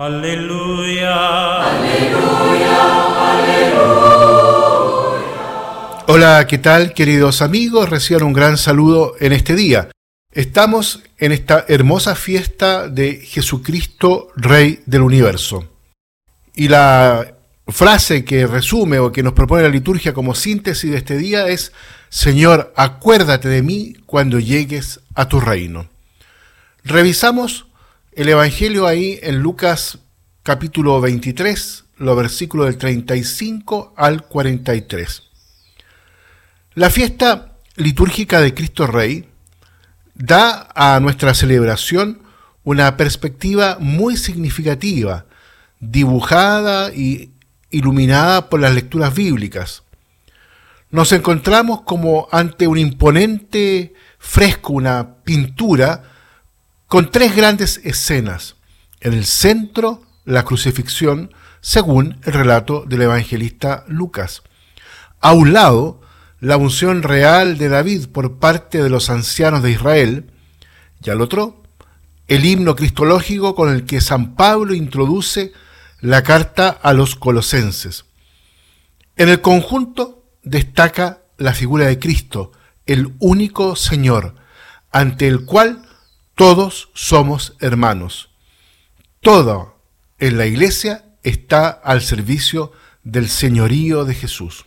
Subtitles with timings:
[0.00, 1.12] Aleluya.
[1.60, 2.78] Aleluya,
[3.32, 4.14] aleluya.
[6.06, 7.90] Hola, ¿qué tal queridos amigos?
[7.90, 9.90] Reciban un gran saludo en este día.
[10.32, 15.68] Estamos en esta hermosa fiesta de Jesucristo, Rey del Universo.
[16.54, 17.34] Y la
[17.68, 21.72] frase que resume o que nos propone la liturgia como síntesis de este día es,
[22.08, 25.90] Señor, acuérdate de mí cuando llegues a tu reino.
[26.84, 27.66] Revisamos
[28.12, 29.98] el Evangelio ahí en Lucas
[30.42, 35.22] capítulo 23, los versículos del 35 al 43.
[36.74, 39.28] La fiesta litúrgica de Cristo Rey
[40.14, 42.22] da a nuestra celebración
[42.64, 45.26] una perspectiva muy significativa,
[45.78, 47.30] dibujada y
[47.70, 49.84] iluminada por las lecturas bíblicas.
[50.90, 56.09] Nos encontramos como ante un imponente fresco, una pintura,
[56.90, 58.56] con tres grandes escenas.
[59.00, 64.42] En el centro, la crucifixión, según el relato del evangelista Lucas.
[65.20, 66.00] A un lado,
[66.40, 70.32] la unción real de David por parte de los ancianos de Israel,
[71.00, 71.62] y al otro,
[72.26, 75.52] el himno cristológico con el que San Pablo introduce
[76.00, 78.04] la carta a los colosenses.
[79.14, 82.50] En el conjunto destaca la figura de Cristo,
[82.84, 84.34] el único Señor,
[84.90, 85.86] ante el cual
[86.40, 88.30] todos somos hermanos.
[89.20, 89.76] Todo
[90.18, 92.72] en la iglesia está al servicio
[93.04, 94.64] del señorío de Jesús.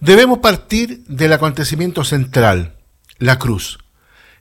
[0.00, 2.76] Debemos partir del acontecimiento central,
[3.16, 3.78] la cruz.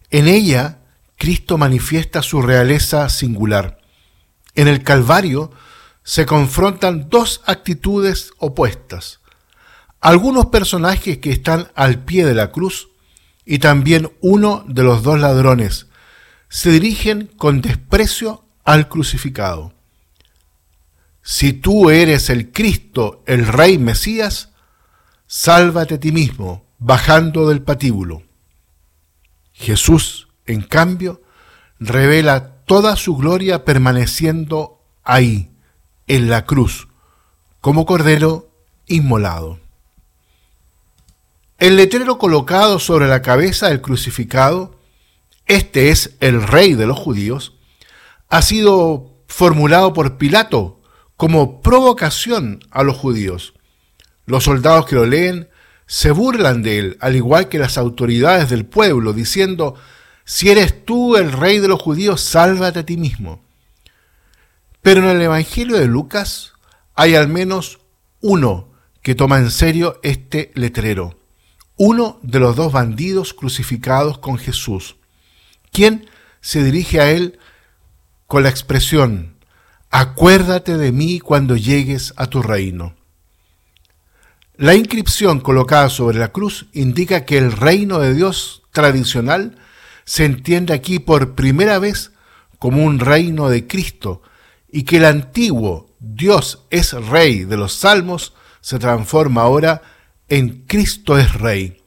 [0.10, 0.80] En ella,
[1.16, 3.80] Cristo manifiesta su realeza singular.
[4.54, 5.54] En el Calvario
[6.04, 9.22] se confrontan dos actitudes opuestas.
[10.02, 12.90] Algunos personajes que están al pie de la cruz
[13.46, 15.88] y también uno de los dos ladrones
[16.52, 19.74] se dirigen con desprecio al crucificado.
[21.24, 24.50] Si tú eres el Cristo, el Rey Mesías,
[25.28, 28.23] sálvate a ti mismo, bajando del patíbulo.
[29.54, 31.22] Jesús, en cambio,
[31.80, 35.52] revela toda su gloria permaneciendo ahí,
[36.08, 36.90] en la cruz,
[37.61, 38.52] como cordero
[38.88, 39.61] inmolado.
[41.60, 44.80] El letrero colocado sobre la cabeza del crucificado
[45.46, 47.58] este es el rey de los judíos,
[48.30, 50.82] ha sido formulado por Pilato
[51.18, 53.54] como provocación a los judíos.
[54.26, 55.50] Los soldados que lo leen
[55.86, 59.76] se burlan de él, al igual que las autoridades del pueblo, diciendo,
[60.24, 63.44] si eres tú el rey de los judíos, sálvate a ti mismo.
[64.82, 66.54] Pero en el Evangelio de Lucas
[66.96, 67.80] hay al menos
[68.22, 68.72] uno
[69.02, 71.20] que toma en serio este letrero,
[71.76, 74.96] uno de los dos bandidos crucificados con Jesús
[75.71, 76.09] quien
[76.42, 77.39] se dirige a él
[78.27, 79.37] con la expresión,
[79.89, 82.95] acuérdate de mí cuando llegues a tu reino.
[84.55, 89.58] La inscripción colocada sobre la cruz indica que el reino de Dios tradicional
[90.05, 92.11] se entiende aquí por primera vez
[92.60, 94.21] como un reino de Cristo
[94.71, 99.81] y que el antiguo Dios es rey de los salmos se transforma ahora
[100.27, 101.81] en Cristo es rey.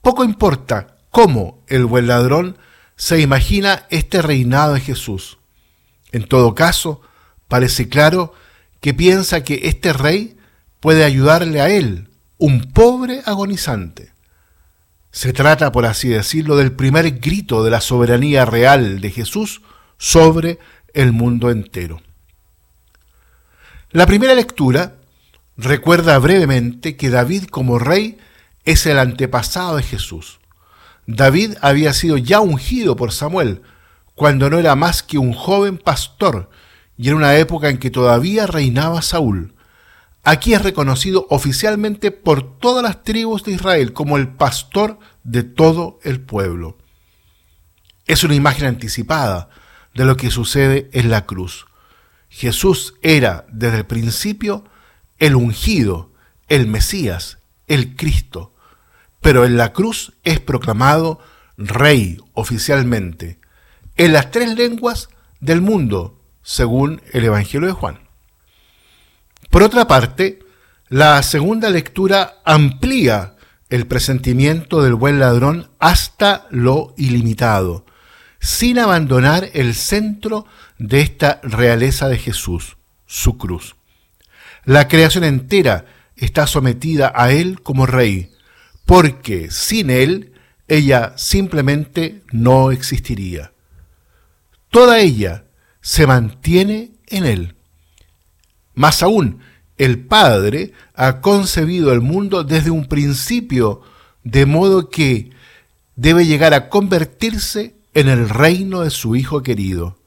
[0.00, 2.56] Poco importa cómo el buen ladrón
[2.96, 5.38] se imagina este reinado de Jesús.
[6.10, 7.02] En todo caso,
[7.48, 8.34] parece claro
[8.80, 10.36] que piensa que este rey
[10.80, 12.08] puede ayudarle a él,
[12.38, 14.12] un pobre agonizante.
[15.12, 19.60] Se trata, por así decirlo, del primer grito de la soberanía real de Jesús
[19.98, 20.58] sobre
[20.94, 22.00] el mundo entero.
[23.90, 24.96] La primera lectura
[25.58, 28.18] recuerda brevemente que David como rey
[28.64, 30.40] es el antepasado de Jesús.
[31.06, 33.62] David había sido ya ungido por Samuel,
[34.14, 36.50] cuando no era más que un joven pastor,
[36.96, 39.54] y en una época en que todavía reinaba Saúl.
[40.22, 45.98] Aquí es reconocido oficialmente por todas las tribus de Israel como el pastor de todo
[46.04, 46.78] el pueblo.
[48.06, 49.48] Es una imagen anticipada
[49.94, 51.66] de lo que sucede en la cruz.
[52.28, 54.64] Jesús era desde el principio
[55.18, 56.12] el ungido,
[56.48, 58.52] el Mesías, el Cristo
[59.22, 61.20] pero en la cruz es proclamado
[61.56, 63.38] rey oficialmente
[63.96, 65.08] en las tres lenguas
[65.40, 68.00] del mundo, según el Evangelio de Juan.
[69.50, 70.40] Por otra parte,
[70.88, 73.36] la segunda lectura amplía
[73.68, 77.86] el presentimiento del buen ladrón hasta lo ilimitado,
[78.40, 80.46] sin abandonar el centro
[80.78, 82.76] de esta realeza de Jesús,
[83.06, 83.76] su cruz.
[84.64, 85.86] La creación entera
[86.16, 88.30] está sometida a él como rey,
[88.86, 90.32] porque sin él
[90.68, 93.52] ella simplemente no existiría.
[94.70, 95.44] Toda ella
[95.80, 97.54] se mantiene en él.
[98.74, 99.40] Más aún,
[99.76, 103.82] el Padre ha concebido el mundo desde un principio,
[104.24, 105.30] de modo que
[105.96, 109.98] debe llegar a convertirse en el reino de su Hijo querido.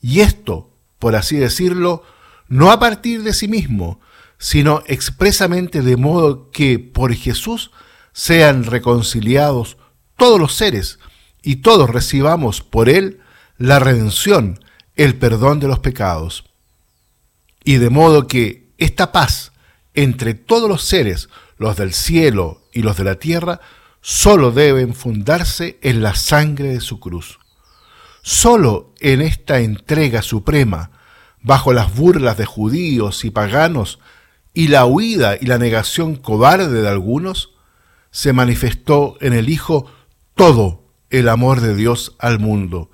[0.00, 2.02] Y esto, por así decirlo,
[2.48, 4.00] no a partir de sí mismo,
[4.38, 7.70] sino expresamente de modo que por Jesús
[8.18, 9.76] sean reconciliados
[10.16, 10.98] todos los seres
[11.40, 13.20] y todos recibamos por Él
[13.58, 14.58] la redención,
[14.96, 16.44] el perdón de los pecados.
[17.62, 19.52] Y de modo que esta paz
[19.94, 21.28] entre todos los seres,
[21.58, 23.60] los del cielo y los de la tierra,
[24.00, 27.38] solo deben fundarse en la sangre de su cruz.
[28.22, 30.90] Solo en esta entrega suprema,
[31.40, 34.00] bajo las burlas de judíos y paganos
[34.54, 37.54] y la huida y la negación cobarde de algunos,
[38.10, 39.86] se manifestó en el Hijo
[40.34, 42.90] todo el amor de Dios al mundo,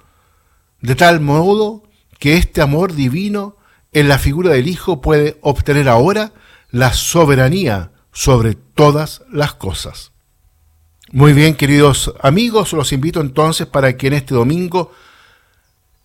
[0.81, 1.83] de tal modo
[2.19, 3.57] que este amor divino
[3.93, 6.33] en la figura del Hijo puede obtener ahora
[6.71, 10.13] la soberanía sobre todas las cosas.
[11.13, 14.93] Muy bien, queridos amigos, los invito entonces para que en este domingo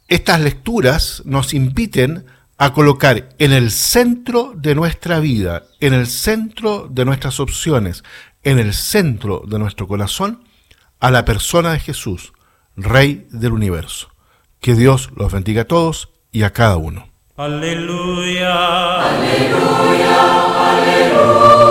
[0.07, 2.25] estas lecturas nos inviten
[2.61, 8.03] a colocar en el centro de nuestra vida, en el centro de nuestras opciones,
[8.43, 10.43] en el centro de nuestro corazón,
[10.99, 12.33] a la persona de Jesús,
[12.75, 14.09] Rey del universo.
[14.59, 17.07] Que Dios los bendiga a todos y a cada uno.
[17.37, 19.07] Aleluya.
[19.07, 20.19] Aleluya.
[20.69, 21.68] Aleluya.